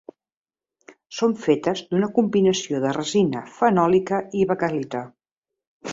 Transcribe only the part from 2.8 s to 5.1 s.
de resina fenòlica i baquelita.